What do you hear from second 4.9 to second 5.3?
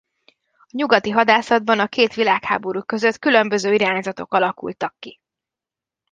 ki.